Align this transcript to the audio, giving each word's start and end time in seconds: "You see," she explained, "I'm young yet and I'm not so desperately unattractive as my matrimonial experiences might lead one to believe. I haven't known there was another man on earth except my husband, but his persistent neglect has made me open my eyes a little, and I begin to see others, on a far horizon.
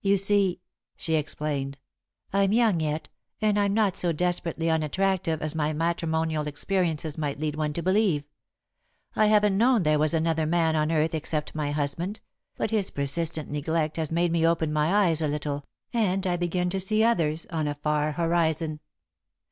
"You 0.00 0.16
see," 0.16 0.60
she 0.96 1.14
explained, 1.14 1.78
"I'm 2.32 2.52
young 2.52 2.80
yet 2.80 3.08
and 3.40 3.56
I'm 3.60 3.72
not 3.72 3.96
so 3.96 4.10
desperately 4.10 4.68
unattractive 4.68 5.40
as 5.40 5.54
my 5.54 5.72
matrimonial 5.72 6.48
experiences 6.48 7.16
might 7.16 7.38
lead 7.38 7.54
one 7.54 7.72
to 7.74 7.80
believe. 7.84 8.26
I 9.14 9.26
haven't 9.26 9.56
known 9.56 9.84
there 9.84 10.00
was 10.00 10.14
another 10.14 10.46
man 10.46 10.74
on 10.74 10.90
earth 10.90 11.14
except 11.14 11.54
my 11.54 11.70
husband, 11.70 12.20
but 12.56 12.72
his 12.72 12.90
persistent 12.90 13.50
neglect 13.52 13.98
has 13.98 14.10
made 14.10 14.32
me 14.32 14.44
open 14.44 14.72
my 14.72 14.92
eyes 14.92 15.22
a 15.22 15.28
little, 15.28 15.64
and 15.92 16.26
I 16.26 16.36
begin 16.36 16.68
to 16.70 16.80
see 16.80 17.04
others, 17.04 17.46
on 17.50 17.68
a 17.68 17.76
far 17.76 18.10
horizon. 18.10 18.80